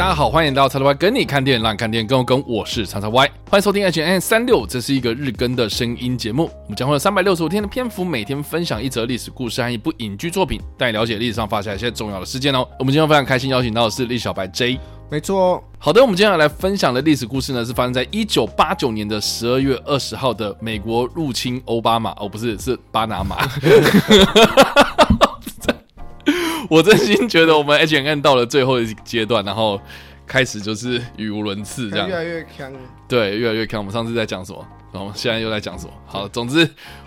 [0.00, 2.42] 嗨，大家好，欢迎来到叉叉 Y 跟你看电影，让你看电影更有梗。
[2.48, 6.44] 我是叉叉 Y，欢迎收听 H&M 365，这是一个日更的声音节目。
[6.62, 12.66] 我们将会有三百六十五天的篇幅，每天分享一则历史故事和一部影剧作品，带你了解历史上发生一些重要的事件哦。
[12.78, 15.62] 我们今天非常开心邀请到的是李小白 J，没错哦。
[15.78, 23.36] 好的，我们接下来分享的历史故事呢，是发生在一九八九年的十二月二十号的美国入侵欧巴马，哦，不是，是巴拿马。
[26.76, 29.80] 我真心觉得我们 H&M 到了最后一阶段，然后
[30.24, 32.72] 开始就是语无伦次，这样越来越强。
[33.08, 33.80] 对，越来越强。
[33.80, 34.64] 我们上次在讲什么？
[34.92, 35.92] 然后现在又在讲什么？
[36.06, 36.58] 好，总之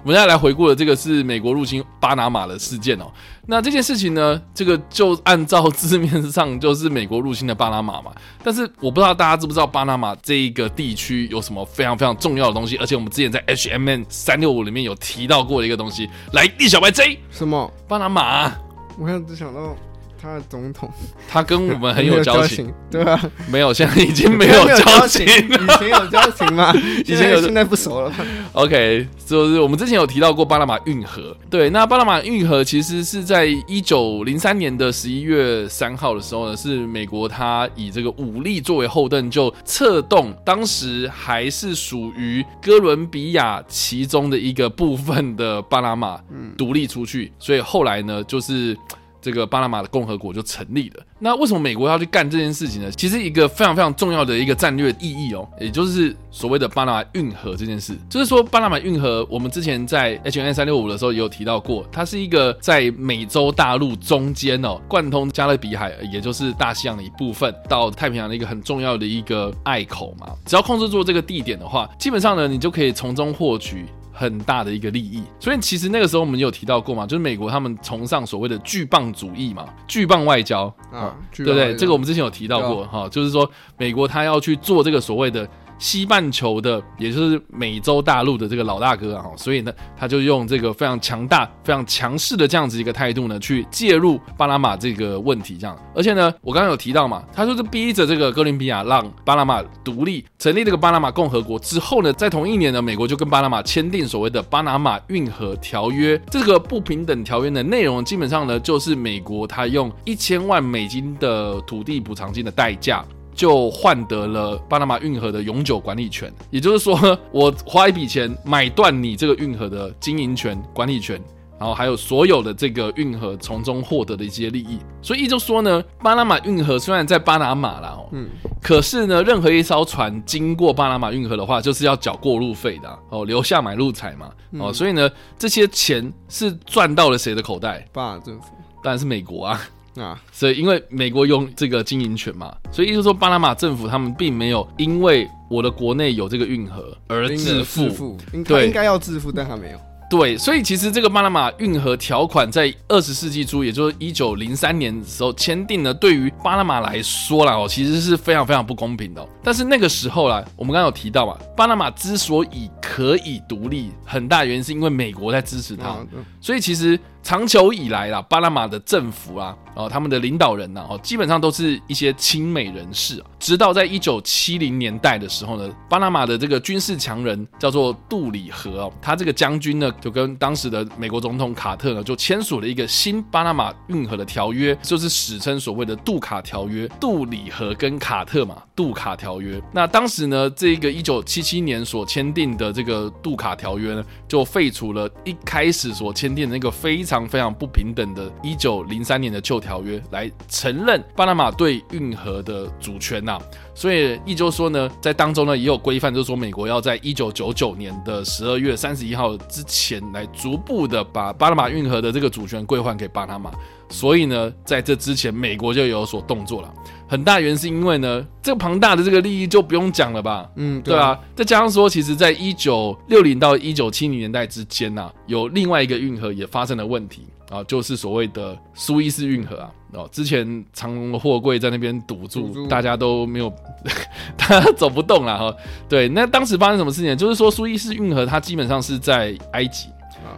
[0.04, 3.12] 我们现在来回顾的这个是美国入侵巴拿马的事件哦。
[3.46, 8.14] 那这件事情呢，这个就按照字面上就是美国入侵的巴拿马嘛。
[8.42, 16.10] 但是我不知道大家知不知道巴拿马这一个地区有什么非常非常重要的东西，而且我们之前在 H M N 三六五里面有提到过的一个东西。
[16.32, 17.70] 来，栗小白 J，什么？
[17.88, 18.73] 巴拿马。
[18.98, 19.76] 我想只想到
[20.24, 20.90] 他的总统，
[21.28, 23.22] 他跟我们很 有交情，对吧？
[23.52, 25.26] 没有，现在已经没有交情。
[25.26, 26.74] 以前有交情吗？
[27.06, 28.10] 以前有，现在不熟了。
[28.54, 31.36] OK，就是我们之前有提到过巴拿马运河。
[31.50, 46.18] 对，那巴拿马运河其实是在一九零三年的十一月三号的时候呢，是美国他以这个武力作为后盾，就策动当时还是属于哥伦比亚其中的一个部分的巴拿马
[46.58, 48.78] 独立出去，所以后来呢，就是。
[49.24, 51.04] 这个巴拿马的共和国就成立了。
[51.18, 52.92] 那为什么美国要去干这件事情呢？
[52.92, 57.98] 其实一个非常非常重要的一个战略意义哦，也就是所谓的巴拿马运河这件事。
[58.10, 70.34] 就是说，巴拿马运河，我们之前在 H N 365的时候也有提到过，它是一个在美洲大陆中间哦，贯通加勒比海，也就是大西洋的一部分，到太平洋的一个很重要的一个隘口嘛。
[70.46, 73.86] 只要控制住这个地点的话，基本上呢，你就可以从中获取。
[74.14, 81.76] 很大的一个利益，所以其实那个时候我们有提到过嘛，就是美国他们崇尚所谓的巨棒主义嘛，巨棒外交啊，对不对？
[81.76, 85.50] 这个我们之前有提到过哈，就是说美国他要去做这个所谓的。
[85.78, 95.78] 西半球的，也就是美洲大陆的这个老大哥啊，所以呢，他就用这个非常强大、非常强势的这样子一个态度呢，去介入巴拿马这个问题，这样。
[95.94, 106.20] 而且呢，我刚刚有提到嘛，他说是逼着这个哥伦比亚让巴拿马独立，成立这个巴拿马共和国之后呢，在同一年呢，美国就跟巴拿马签订所谓的巴拿马运河条约。
[106.30, 113.04] 这个不平等条约的内容基本上呢，就是美国他用一千万美金的土地补偿金的代价。
[113.34, 116.96] 就换得了巴拿马运河的永久管理权，也就是说，
[117.32, 121.22] 我花一笔钱买断你这个运河的经营权、管理权，
[121.60, 124.80] 然后还有所有的这个运河从中获得的一些利益。
[125.02, 128.30] 所以就说呢，巴拿马运河虽然在巴拿马啦，哦，嗯，
[128.62, 134.30] 可是呢，任何一艘船经过巴拿马运河的话，就是要缴过路费的哦，留下买路财嘛，
[134.60, 137.88] 哦，所以呢，这些钱是赚到了谁的口袋？
[137.92, 138.48] 巴政府
[138.84, 139.62] 当然是美国啊。
[139.96, 149.80] 啊，所以因为美国用这个经营权嘛，所以意思说巴拿马政府他们并没有因为我的国内有这个运河而致富，对，应该要致富，但他没有。
[150.10, 159.28] 对，所以其实这个巴拿马运河条款在二十世纪初，也就是一九零三年的时候签订的，对于巴拿马来说啦，哦，其实是非常非常不公平的。
[159.44, 165.96] 但是那个时候啦，我们刚刚有提到嘛，巴拿马之所以可以独立，很大原因是因为美国在支持他，
[166.42, 167.00] 所以其实。
[167.24, 173.26] 长久以来啦，巴拿马的政府啊，哦，他们的领导人呐，哦，基本上都是一些亲美人士啊。
[173.40, 186.86] 直到在一九七零年代的时候呢，巴拿马的这个军事强人叫做杜里和哦，他这个将军呢，就跟当时的美国总统卡特呢，就签署了一个新巴拿马运河的条约，就是史称所谓的杜卡条约。
[187.00, 189.62] 杜里和跟卡特嘛，杜卡条约。
[189.72, 197.13] 那当时呢，这个一九七七年所签订的这个杜卡条约呢，就废除了一开始所签订的那个非常。
[197.14, 203.42] 非常非常不平等的一九零三年的旧条约来承认巴拿马对运河的主权呐、啊，
[203.76, 213.52] 所以一就说呢，在当中呢也有规范，就是说美国要在一九九九年的十二月三十一号之前来逐步的把巴拿马运河的这个主权归还给巴拿马。
[213.90, 216.74] 所以呢，在这之前，美国就有所动作了。
[217.08, 220.50] 很大原因是因为呢，这个庞大的这个利益就不用讲了吧？
[220.56, 221.20] 嗯，对啊。
[221.36, 229.70] 再加上说，其实，在一九六零到一九七零年代之间呢、啊，有另外一个运河也发生了问题啊，就是所谓的苏伊士运河啊。
[229.94, 233.54] 哦，之前长隆的货柜在那边堵住，堵住，大家都没有，
[234.36, 235.56] 大家走不动了哈。
[235.88, 237.16] 对，那当时发生什么事情？
[237.16, 239.90] 就是说，苏伊士运河它基本上是在埃及。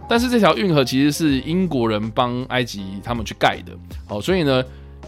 [0.08, 3.72] 但是这条运河其实是英国人帮埃及他们去盖的，
[4.06, 4.62] 好，所以呢，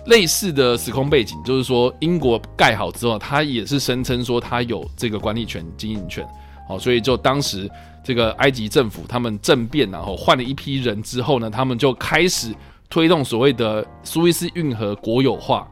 [0.08, 6.26] 类似的时空背景就是说，英国盖好之后，他也是声称说他有这个管理权、经营权，
[6.69, 7.70] 好，所以就当时
[8.02, 12.55] 这个埃及政府他们政变，然后换了一批人之后呢，他们就开始
[12.90, 15.66] 推动所谓的苏伊士运河国有化。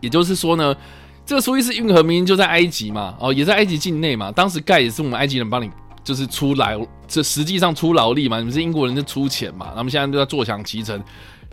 [0.00, 0.74] 也就是说呢，
[1.24, 5.70] 这个苏伊士运河明明就在埃及嘛，哦，也在埃及境内嘛，当时盖也是我们埃及人帮你。
[6.04, 6.76] 就是出来，
[7.06, 11.00] 这实际上出劳力嘛，你们是英国人就出钱嘛，他们现在都在坐享其成。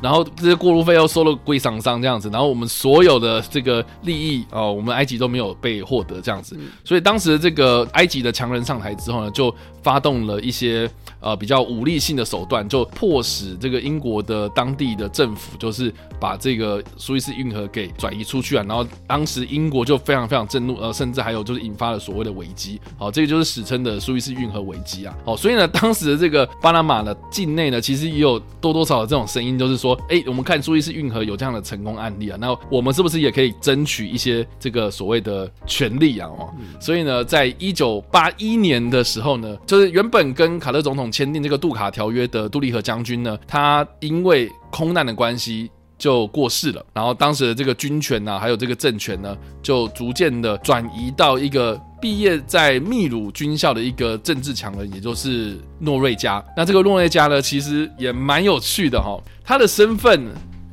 [0.02, 9.54] 然后这些过路费又收了贵桑桑这样子，然后我们所有的这个利益哦，我们埃及都没有被获得这样子，所以当时这个埃及的强人上台之后呢，就
[9.84, 29.89] 发动了一些呃比较武力性的手段，就迫使这个英国的当地的政府就是把这个苏伊士运河给转移出去啊，然后当时英国就非常非常震怒，呃，甚至还有就是引发了所谓的危机，好，这个就是史称的苏伊士运河危机啊，好，所以呢，当时的这个巴拿马的境内呢，其实也有多多少少这种声音，就是说。
[29.94, 36.28] 说，哎，我们看苏伊士运河有这样的成功案例啊，那我们是不是也可以争取一些这个所谓的权利啊？
[36.28, 36.50] 哦，
[36.80, 45.70] 所以呢，在一九八一年的时候呢，就是原本跟卡特总统签订这个杜卡条约的杜立和将军呢，他因为空难的关系。
[46.00, 56.44] 就过世了，然后当时的这个军权呢、啊，还有这个政权呢，就逐渐的转移到一个毕业在秘鲁军校的一个政治强人，也就是诺瑞加。
[56.56, 60.26] 那这个诺瑞加呢，其实也蛮有趣的哈、哦，他的身份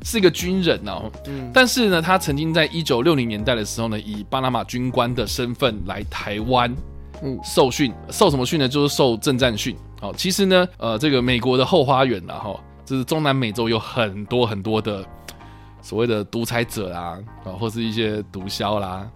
[0.03, 6.73] 是一个军人哦，嗯，但是呢，他曾经在一九六零年代的时候呢，以巴拿马军官的身份来台湾，
[7.21, 8.67] 嗯，受训，受什么训呢？
[8.67, 9.75] 就是受政战训。
[10.01, 15.05] 哦，其实呢，呃，这个美国的后花园呐，哈，就是中南美洲有很多很多的。
[15.79, 19.07] 所谓的独裁者啦，啊，或是一些毒枭啦，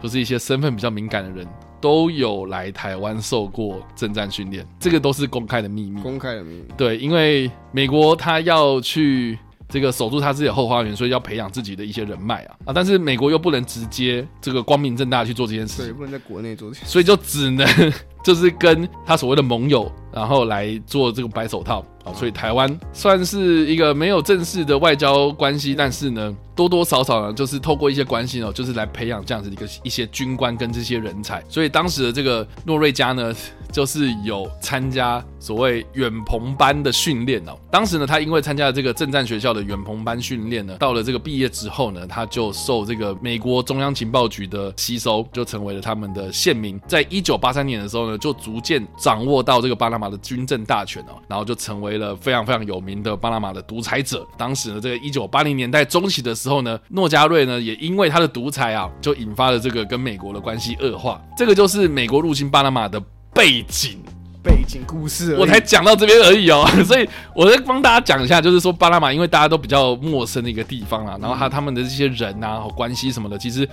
[0.00, 1.46] 或是一些身份比较敏感的人，
[1.80, 6.00] 都有来台湾受过政战训练，这个都是公开的秘密。
[6.00, 6.64] 公开的秘密。
[6.76, 9.38] 对，因为美国他要去
[9.70, 17.66] 这个守住他自己的后花园，所以要培养自己的一些人脉啊啊，但是美国又不能直接这个光明正大去做这件事，对，不能在国内做这件事，所以就只能
[18.24, 21.84] 就是跟他所谓的盟友，然后来做这个白手套。
[22.02, 31.44] 啊，所以台湾算是一个没有正式的外交关系，但是呢，多多少少呢，就是透过一些关系哦，就是来培养这样子的一个一些军官跟这些人才。
[31.46, 33.34] 所以当时的这个诺瑞加呢，
[33.70, 37.58] 就是有参加所谓远鹏班的训练哦。
[37.70, 46.80] 当时呢，他因为参加了这个政战学校的远鹏班训练呢，到了这个毕业之后呢，他就受这个美国中央情报局的吸收，就成为了他们的线民。
[46.86, 51.80] 在一九八三年的时候呢，就逐渐掌握到这个巴拿马的军政大权哦，然后就成。
[51.80, 61.18] 为了非常非常有名的巴拿马的独裁者，当时呢，这个一九八零年代中期的时候呢，诺加瑞呢也因为他的独裁啊，就引发了这个跟美国的关系恶化。
[61.34, 63.02] 这个就是美国入侵巴拿马的
[63.40, 63.98] 背景
[64.42, 66.68] 背景故事，我才讲到这边而已哦。
[66.84, 73.66] 所以我再帮大家讲一下，就是说巴拿马因为大家都比较陌生的一个地方啊，然后他他们的这些人啊关系什么的，其实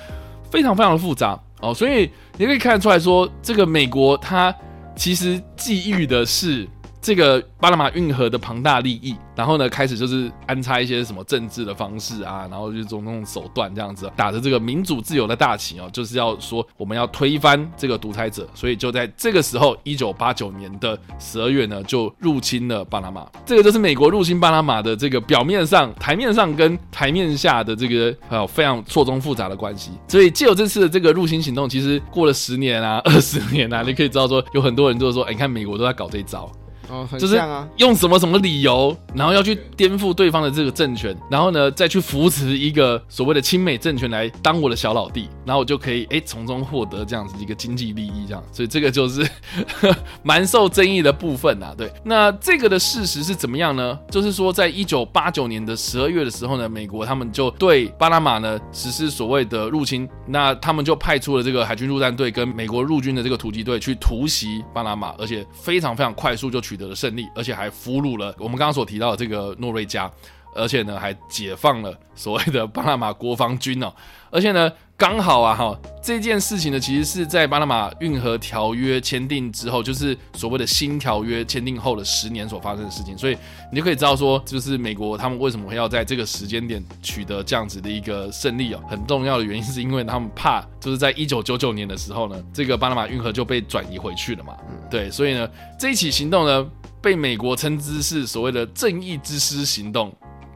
[0.50, 1.74] 非常非常的复杂哦。
[1.74, 4.56] 所以你可以看得出来说，这个美国它
[4.96, 6.66] 其实觊觎的是。
[7.02, 23.26] 这个巴拿马运河的庞大利益，然后呢，开始就是安插一些什么政治的方式啊，然后就是种种手段这样子，打着这个民主自由的大旗哦，就是要说我们要推翻这个独裁者，所以就在这个时候，一九八九年的十二月呢，就入侵了巴拿马。
[23.46, 29.92] 这个就是美国入侵巴拿马的这个表面上、台面上跟台面下的这个还有非常错综复杂的关系。
[30.08, 36.52] 所以，借由这次的这个入侵行动，其实过了十年啊、二十年啊，你可以知道说，有很多人就是说，哎，你看美国都在搞这一招。
[36.90, 37.42] 哦，就是
[37.78, 49.30] 用什么什么理由，然后要去颠覆对方的这个政权，然后呢，再去扶持一个所谓的亲美政权来当我的小老弟，然后我就可以哎从中获得这样子一个经济利益，这样，所以这个就是
[50.24, 51.76] 蛮受争议的部分啊。
[51.78, 54.00] 对，那这个的事实是怎么样呢？
[54.10, 66.77] 就是说，在一九八九年的十二月的时候呢，美国他们就对巴拿马呢实施所谓的入侵，那他们就派出了这个海军陆战队跟美国陆军的这个突击队去突袭巴拿马，而且非常非常快速就取。
[66.78, 70.10] 得了胜利，而且还俘虏了我们刚刚所提到的这个诺瑞加，
[70.56, 73.92] 而且呢还解放了所谓的巴拿马国防军哦，
[74.30, 83.38] 而且呢刚好啊哈这件事情呢其实是在巴拿马运河条约签订之后，就是所谓的新条约签订后的十年所发生的事情，所以
[83.72, 94.56] 你就可以知道说，就是美国他们为什么会要在这个时间点取得这样子的一个胜利哦，很重要的原因是因为他们怕就是在一九九九年的时候呢，这个巴拿马运河就被转移回去了嘛，
[94.90, 96.68] 对，所以呢这一起行动呢。
[97.00, 100.12] 被美国称之是所谓的正义之师行动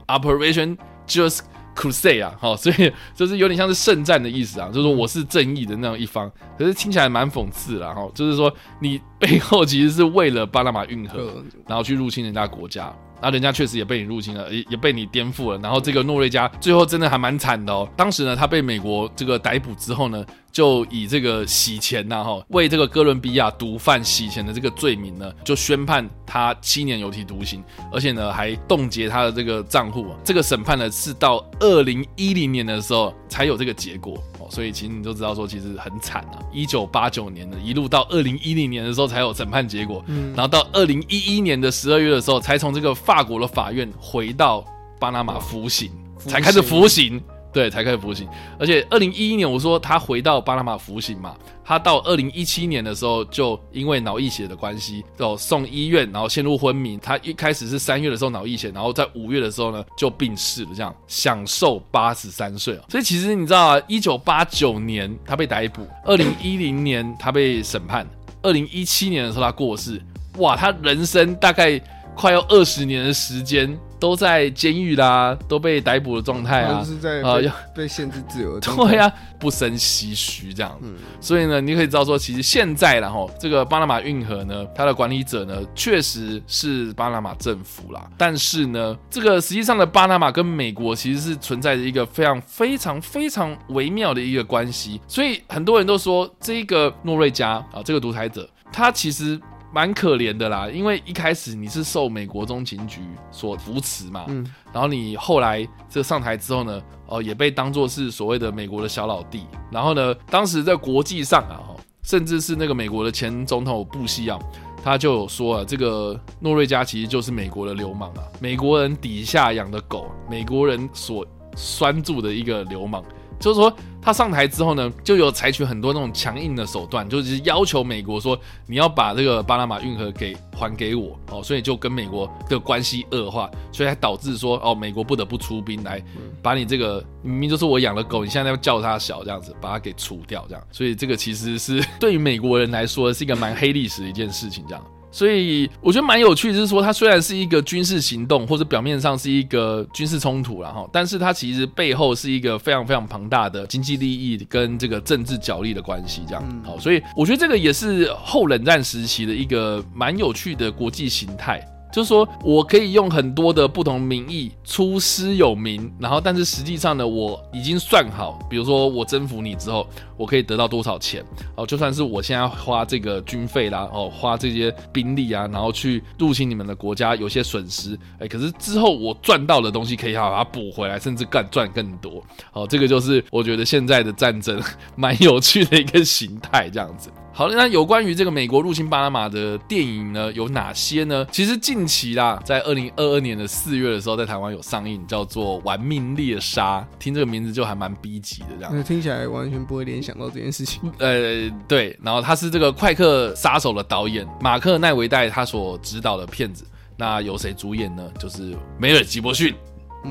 [0.08, 0.76] ，Operation
[1.08, 1.42] Just
[1.76, 15.58] Crusade 啊， 好，所以就是有点像是圣战的意思啊，就是说我是正义的那样一方，可是听起来蛮讽刺啦，哈，就是说你背后其实是为了巴拿马运河，然后去入侵人家国家，然后人家确实也被你入侵了，也也被你颠覆了。
[15.60, 17.88] 然后这个诺瑞加最后真的还蛮惨的哦。
[17.96, 30.08] 当时呢，他被美国这个逮捕之后呢，就以这个洗钱呐，哈，为这个哥伦比亚毒贩洗钱的这个罪名呢，就宣判他七年有期徒刑，而且呢还冻结他的这个账户。
[30.24, 36.40] 这个审判呢是到二零一零年的时候才有这个结果哦，所以其实你都知道说其实很惨啊。
[36.52, 44.66] 一九八九年的一路到二零一零年的时候才有审判结果，嗯，然后到二零一一年的十二月的时候才从这个法国的法院回到
[45.00, 45.90] 巴拿马服刑，
[46.20, 47.22] 才开始服刑。
[47.54, 48.28] 对，才开始服刑，
[48.58, 56.98] 而且二零一一年我说他回到巴拿马服刑嘛，他到二零一七年的时候就因为脑溢血的关系，就送医院，然后陷入昏迷。
[56.98, 62.84] 他一开始是三月的时候脑溢血，然后在五月的时候呢就病逝了，这样享寿八十三岁啊。
[62.88, 68.08] 所以其实你知道啊，一九八九年他被逮捕，二零一零年他被审判，
[68.42, 70.02] 二零一七年的时候他过世，
[70.38, 71.78] 哇，他人生大概
[72.16, 73.78] 快要二十年的时间。
[74.02, 78.62] 都在监狱啦，都被逮捕的状态啊，就是在啊要被限制自由的。
[78.76, 80.76] 对啊，不生唏嘘这样。
[80.82, 88.10] 嗯，所以呢，你可以知道说，其实现在然后这个巴拿马运河呢，它的管理者呢，确实是巴拿马政府啦。
[88.18, 95.00] 但是呢，这个实际上的巴拿马跟美国其实是存在着一个非常非常非常微妙的一个关系。
[95.08, 99.40] 所以很多人都说，这个诺瑞加啊，这个独裁者，他其实。
[99.74, 103.00] 蛮可怜的啦，因为一开始你是受美国中情局
[103.32, 111.72] 所扶持嘛，嗯，然后你后来这上台之后呢，哦，也被当作是所谓的美国的小老弟，然后呢，当时在国际上啊，
[112.04, 114.38] 甚至是那个美国的前总统布希啊，
[114.84, 121.26] 他就有说啊，这个诺瑞加其实就是美国的流氓啊，美国人底下养的狗，美国人所
[121.56, 123.04] 拴住的一个流氓。
[123.42, 136.02] 就是说，他上台之后呢，就有采取很多那种强硬的手段，就是要求美国说，你要把这个巴拿马运河给还给我哦，所以就跟美国的关系恶化，所以还导致说哦，美国不得不出兵来
[136.42, 144.84] 把你这个明明就是我养的狗，你现在要叫它小这样子，把它给除掉这样，所以这个其实是对于美国人来说是一个蛮黑历史的一件事情这样。
[145.12, 156.64] 所以我觉得蛮有趣的，就是说它虽然是一个军事行动，或者表面上是一个军事冲突，然后，但是它其实背后是一个非常非常庞大的经济利益跟这个政治角力的关系，这样。
[156.64, 161.62] 好，所以我觉得这个也是后冷战时期的一个蛮有趣的国际形态。
[161.92, 169.86] 就是说我可以用很多的不同名义出师有名，然后但是实际上呢，我已经算好，比如说我征服你之后，
[170.18, 171.24] 我可以得到多少钱
[171.56, 184.62] 哦，就算是我现在花这个军费啦，哦，花这些兵力啊，然后去入侵你们的国家，有些损失，哎，可是之后我赚到的东西可以把它补回来，甚至更赚更多，哦，这个就是我觉得现在的战争
[184.96, 187.10] 蛮有趣的一个形态，这样子。
[187.34, 191.26] 好了，那有关于这个美国入侵巴拿马的电影呢，有哪些呢？
[191.32, 198.84] 其实近期啦，在二零二二年的四月的时候，在台湾有上映，叫做《玩命猎杀》，听这个名字就还蛮逼急的这样。
[198.84, 200.82] 听起来完全不会联想到这件事情。
[201.00, 206.66] 呃，对，然后他是这个《快客杀手》的导演马克奈维戴他所执导的片子，
[206.98, 208.04] 那由谁主演呢？
[208.20, 209.56] 就是梅尔吉伯逊。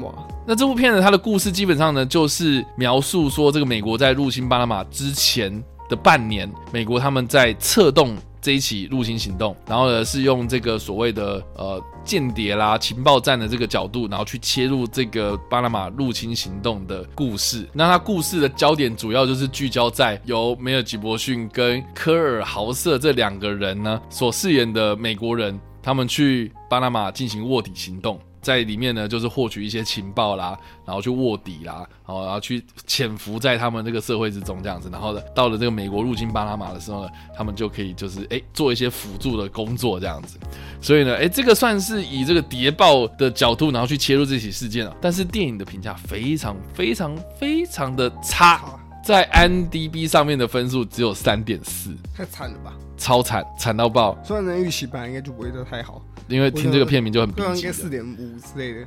[0.03, 0.13] 哇，
[0.47, 5.63] 那这部片子它的故事基本上呢，就是描述说这个美国在入侵巴拿马之前。
[5.91, 17.69] 的半年，美国他们在策动这一起入侵行动，然后呢是用这个所谓的呃间谍啦、情报战的这个角度，然后去切入这个巴拿马入侵行动的故事。
[17.75, 28.19] 那他故事的焦点主要就是聚焦在由梅尔吉伯逊跟科尔豪瑟这两个人呢所饰演的美国人，他们去巴拿马进行卧底行动。
[28.43, 40.39] 在里面呢，就是获取一些情报啦，然后去卧底啦，然后然后去潜伏在他们这个社会之中这样子，然后呢，到了这个美国入侵巴拿马的时候呢，他们就可以就是哎做一些辅助的工作这样子，
[40.81, 44.97] 所以呢，哎这个算是以这个谍报的角度，然后去切入这起事件了。
[45.01, 48.63] 但是电影的评价非常非常非常的差，
[49.05, 52.75] 在 IMDB 上面的分数只有三点四，太惨了吧？
[52.97, 54.17] 超惨，惨到爆。
[54.23, 56.03] 虽然能预期版应该就不会都太好。
[56.31, 58.87] 因为听这个片名就很不，应该四点五之类的。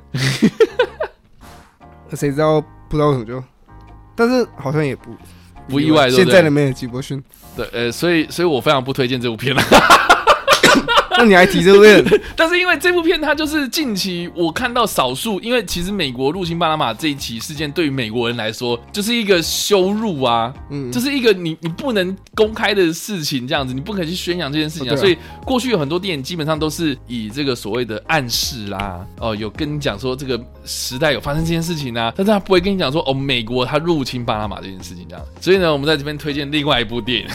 [2.16, 3.44] 谁知道不知道为什么就，
[4.16, 5.16] 但是好像也不
[5.68, 6.10] 不意外。
[6.10, 7.24] 现在的梅尔吉伯逊，
[7.56, 9.62] 对，呃，所以所以我非常不推荐这部片了。
[11.18, 12.22] 那你还提这部片？
[12.36, 24.96] 但是因为这部片它就是近期我看到少数，因为其实美国入侵巴拿马这一起事件对于美国人来说就是一个羞辱啊，嗯，就是一个你你不能公开的事情，这样子你不可以去宣扬这件事情啊。
[24.96, 35.26] 所以过去有很多电影基本上都是以这个所谓的暗示啦，哦，有跟你讲说这个时代有发生这件事情啊，但是他不会跟你讲说哦，美国他入侵巴拿马这件事情这样。
[35.40, 37.28] 所以呢，我们在这边推荐另外一部电影，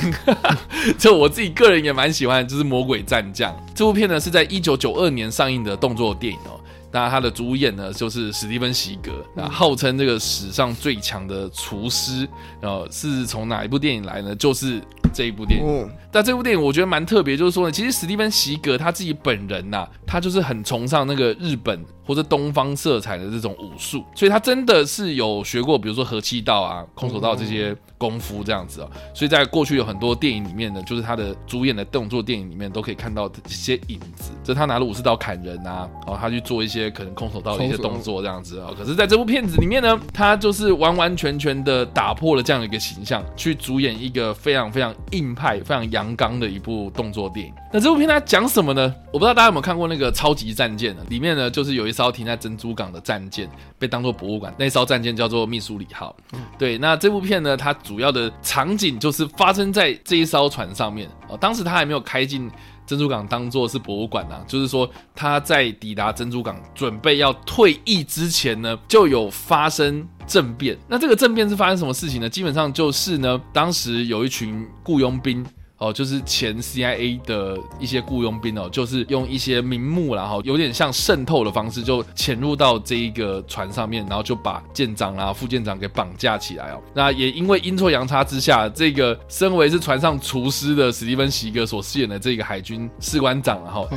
[0.99, 3.53] 就我自己个人也蛮喜欢，就是《魔鬼战将》。
[3.79, 6.59] 这部片呢是在一九九二年上映的动作电影哦，
[6.91, 12.29] 那他的主演呢就是史蒂芬·席格，那号称这个史上最强的厨师，
[12.61, 14.35] 呃，是从哪一部电影来呢？
[14.35, 15.67] 就是这一部电影。
[15.67, 28.89] 哦但这部电影我觉得蛮特别，就是说呢，其实史蒂芬·席格他自己本人呐、啊，他就是很崇尚那个日本或者东方色彩的这种武术，所以他真的是有学过，比如说和气道啊、空手道这些功夫这样子啊。
[29.13, 38.71] 所以在过去有很多电影里面呢，就是他的主演的动作电影里面都可以看到这些影子，就是他拿了武士刀砍人啊，然后他去做一些可能空手道的一些动作这样子啊。
[38.79, 47.53] 可是在这部片子里面呢，他就是完完全全的打破了这样的一个形象，去主演一个非常非常硬派、非常阳刚的一部动作电影。
[47.73, 48.95] 那这部片它讲什么呢？
[49.13, 51.03] 我不知道大家有没有看过那个超级战舰呢？
[51.09, 54.55] 里面呢就是有一艘停在珍珠港的战舰，被当做博物馆。
[54.59, 56.15] 那艘战舰叫做密苏里号。
[56.59, 61.09] 对，那这部片呢，它主要的场景就是发生在这一艘船上面。
[61.29, 62.51] 哦，当时它还没有开进
[62.89, 70.75] 珍珠港当做是博物馆啊，就是说他在抵达珍珠港准备要退役之前呢，就有发生政变。
[70.89, 72.27] 那这个政变是发生什么事情呢？
[72.27, 75.45] 基本上就是呢，当时有一群雇佣兵。
[75.79, 86.83] 哦，就是前 CIA 的一些雇佣兵哦，就是用一些名目，然后有点像渗透的方式，就潜入到这一个船上面，然后就把舰长啊、副舰长给绑架起来哦。
[86.93, 93.89] 那也因为阴错阳差之下，这个身为是船上厨师的史蒂芬·席格所饰演的这个海军士官长，然后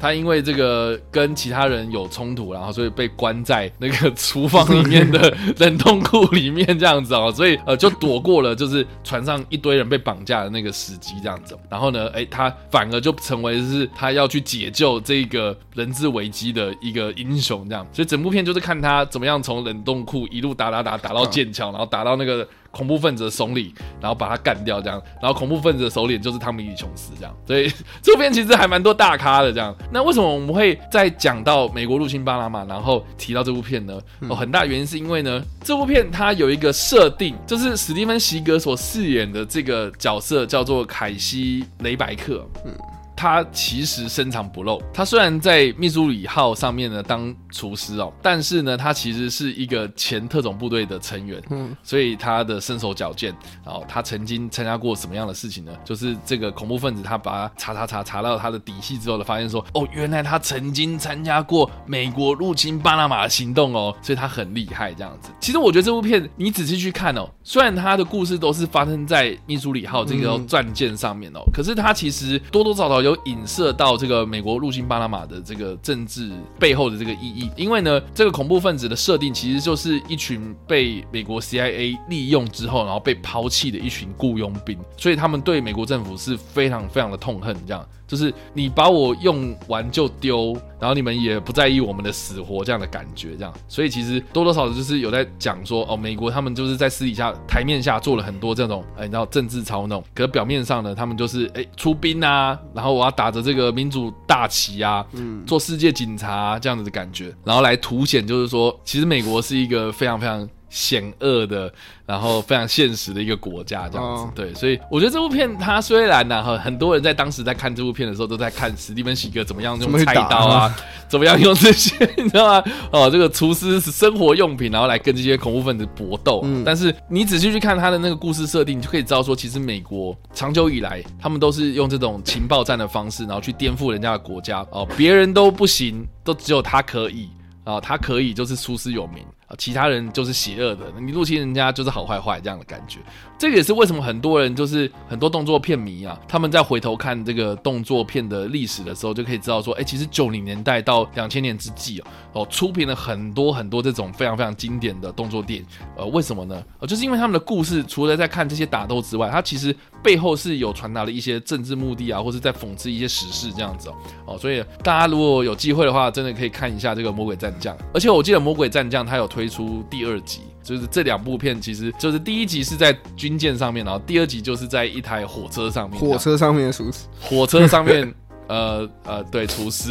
[0.00, 11.14] 他因为这个跟其他人有冲突，然后所以被关在那个厨房里面的 冷冻库里面这样子哦，所以呃就躲过了就是船上一堆人被绑架的那个时机。
[11.28, 22.48] 这样子，然后呢，哎，他反而就成为是他要去解救这个人质危机的一个英雄，这样，所以整部片就是看他怎么样从冷冻库一路打打打打到剑桥，然后打到那个。
[22.70, 27.72] 恐怖分子的首领，然后把他干掉，这样，然后恐怖分子的首领就是汤米·李琼斯，这样，所以
[28.02, 29.74] 这边其实还蛮多大咖的，这样。
[29.92, 33.98] 那为什么我们会在讲到美国入侵巴拿马，然后提到这部片呢？
[34.28, 42.46] 哦，很大原因是因为呢，这部片它有一个设定，就是史蒂芬·席格所饰演的这个角色叫做凯西·雷白克。
[42.64, 42.72] 嗯。
[43.18, 44.80] 他其实深藏不露。
[44.94, 53.34] 他虽然在密苏里号上面呢当厨师哦，但是呢，他其实是一个前特种部队的成员，嗯，所以他的身手矫健。
[53.64, 55.72] 然后他曾经参加过什么样的事情呢？
[55.84, 65.30] 就是这个恐怖分子他把他查查查查到他的底细之后，呢发现说，哦，原来他曾经参加过美国入侵巴拿马的行动哦，所以他很厉害这样子。
[65.40, 73.07] 其实我觉得这部片你仔细去看哦，虽然他的故事都是发生在密苏里号这个战舰上面哦，可是他其实多多少少有。
[73.08, 87.84] 有影射到这个美国入侵巴拿马的这个政治背后的这个意义，因为呢，这个恐怖分子的设定其实就是一群被美国 CIA 利用之后，然后被抛弃的一群雇佣兵，所以他们对美国政府是非常非常的痛恨，这样。
[88.08, 110.48] 就是你把我用完就丢，然后你们也不在意我们的死活这样的感觉，这样，所以其实多多少少就是有在讲说，哦，美国他们就是在私底下台面下做了很多这种，哎，你知道政治操弄，可是表面上呢，他们就是哎出兵啊，然后我要打着这个民主大旗啊，嗯，做世界警察啊，这样子的感觉，然后来凸显就是说，其实美国是一个非常非常。
[110.70, 111.72] 险恶的，
[112.04, 120.76] 然后非常现实的一个国家，这样子，对，所以我觉得这部片它虽然呢，哈，很多人在当时在看这部片的时候，都在看史蒂芬·喜格怎么样用菜刀啊，
[121.08, 122.64] 怎么样用这些，你知道吗？
[122.92, 126.44] 哦，这个厨师是生活用品，然后来跟这些恐怖分子搏斗。
[126.64, 134.66] 但是你仔细去看他的那个故事设定，你就可以知道说，其实美国长久以来，他们都是用这种情报战的方式，然后去颠覆人家的国家。
[134.70, 137.28] 哦，别人都不行，都只有他可以。
[137.64, 139.22] 啊，他可以就是出师有名。
[139.56, 143.00] 其他人就是邪恶的，你入侵人家就是好坏坏这样的感觉。
[143.38, 155.66] 这个也是为什么很多人就是很多动作片迷啊，他们在回头看这个动作片的历史的时候，就可以知道说，哎，其实九零年代到两千年之际哦，出品了很多很多这种非常非常经典的动作电影。
[155.96, 156.60] 呃，为什么呢？
[156.80, 163.94] 呃，就是因为他们的故事除了在看这些打斗之外，它其实背后是有传达了一些政治目的啊，或是在讽刺一些时事这样子哦。
[164.26, 167.76] 哦，所以大家如果有机会的话，真的可以看一下这个《魔鬼战将》。
[167.94, 175.98] 而且我记得《魔鬼战将》它有推出第二集，就是这两部片，其实就是第一集是在军舰上面，然后第二集就是在一台火车上面。
[175.98, 178.14] 火车上面的厨师，火车上面，
[178.48, 179.90] 呃呃，对，厨师，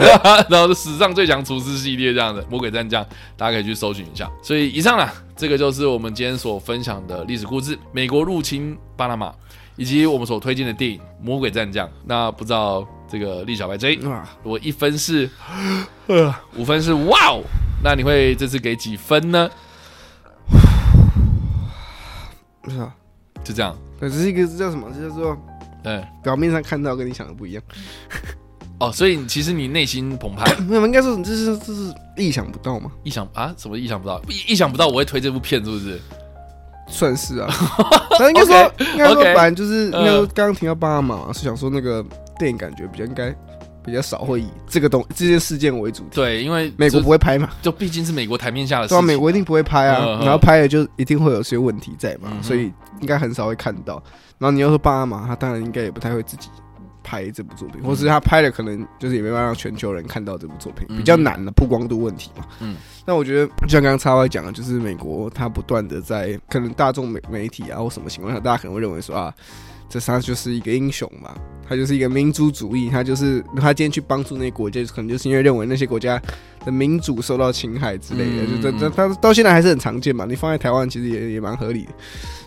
[0.48, 3.04] 然后是史上最强厨师系列这样的《魔鬼战将》，
[3.36, 4.30] 大家可以去搜寻一下。
[4.42, 5.06] 所以以上呢，
[5.36, 9.30] 这个就是我们今天所分享的历史故事：美国入侵巴拿马，
[9.76, 11.86] 以及我们所推荐的电影《魔鬼战将》。
[12.06, 13.98] 那不知道这个立小白 J，
[14.42, 15.28] 我一分是，
[16.06, 17.42] 呃，五分是哇哦。
[17.82, 19.50] 那你会这次给几分呢？
[20.46, 20.58] 不
[22.68, 22.94] 是啊，
[23.42, 23.76] 就这样。
[24.00, 24.88] 这是一个叫什么？
[24.94, 25.36] 这叫做……
[25.82, 27.62] 对，表面上看到跟你想的不一样。
[28.80, 32.90] 哦，所以其实你内心澎湃， 没有，应该说这是这是意想不到嘛？
[33.02, 33.54] 意想啊？
[33.56, 34.20] 什么意想不到？
[34.28, 36.00] 意意想不到我会推这部片，是不是？
[36.86, 37.48] 算是啊，
[38.18, 42.04] 但应该说应该说反正就是应该说刚刚提到巴拿马是想说那个
[42.38, 43.34] 电影感觉比较应该。
[43.84, 54.02] 比较少会以这个东这件事件为主题，对，因为美国不会拍嘛，就毕竟是美国台面下的事，对啊，美国一定不会拍啊，然后拍了就一定会有些问题在嘛，所以应该很少会看到。
[54.38, 56.48] 然后你要说巴拿马，他当然应该也不太会自己
[57.02, 62.44] 拍这部作品，或是他拍了可能就是也没办法让全球人看到这部作品，比较难的曝光度问题嘛。
[62.60, 69.32] 嗯，那我觉得就像刚刚叉 Y 讲的，就是美国他不断的在可能大众媒媒体啊或什么情况下，大家可能会认为说啊。
[69.94, 71.32] 这他就是一个英雄嘛，
[71.68, 76.20] 他就是一个民族主义，他就是他今天去帮助那些国家，可能就是因为认为那些国家
[76.66, 80.26] 的民主受到侵害之类的，嗯、就这这他到现在还是很常见嘛。
[80.28, 81.92] 你放在台湾其实也也蛮合理的，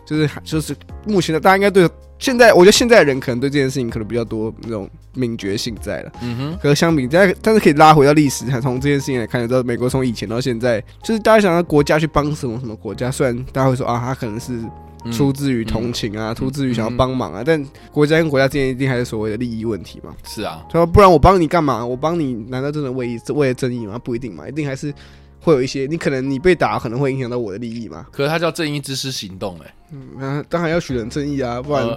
[0.05, 6.11] 就是就是目前的大家应该对现在，我觉得现在的人可能对这件事情可能比较多那种敏觉性在了。
[6.21, 14.61] 嗯哼，可是相比，但但是可以拉回到历史，还从这件事情来看，得到美国从以前到现在，就是大家想到国家去帮什么什么国家，虽然大家会说啊，他可能是。
[15.11, 20.13] 出自于同情啊，出自于想要帮忙啊，但国家跟国家之间一定还是所谓的利益问题嘛。
[20.25, 21.85] 是啊，他说不然我帮你干嘛？
[21.85, 23.97] 我帮你难道真的为为了正义吗？
[23.97, 24.93] 不一定嘛，一定还是
[25.39, 28.05] 会有一些你可能你被打可能会影响到我的利益嘛。
[28.11, 31.87] 可是他叫正义之师行动哎，嗯，当然要取人正义啊，不然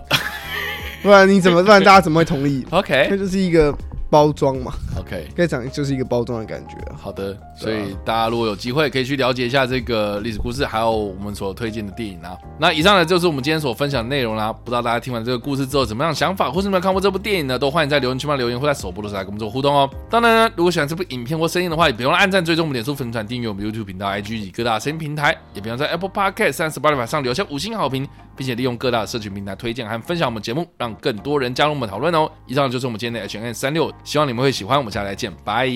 [1.02, 2.64] 不然你怎么不然大家怎么会同意？
[2.70, 3.76] OK，这就是一个。
[4.10, 6.76] 包装嘛，OK，可以讲就是一个包装的感觉。
[6.96, 12.36] 好的，所以大家如果有机会可以去了解一下这个历史故事，还有我们所推荐的电影啊。
[12.58, 14.52] 那以上呢就是我们今天所分享的内容啦。
[14.52, 17.58] 不知道大家听完这个故事之后怎么样想法，或是没有看过这部电影呢？
[17.58, 19.88] 都欢迎在留言区嘛留言，或在首播的时候来跟我们做互动哦。
[20.10, 28.08] 当然呢，如果喜欢这部影片或声音的话，也别忘了按赞、追踪我们脸书粉团、订阅我们 YouTube 频道、IG 以及各大声音平台，也别忘在 Apple Podcast 三十八点上留下五星好评，
[28.40, 32.26] 并且利用各大社群平台推荐和分享我们节目，让更多人加入我们讨论哦。
[32.46, 34.78] 以上就是我们今天的 H N 三六希望你们会喜欢。
[34.78, 35.68] 我们下次再见，拜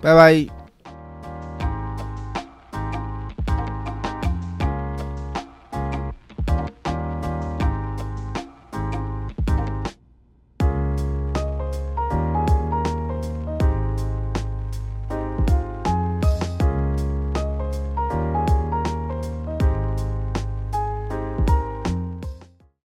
[0.00, 0.67] 拜拜。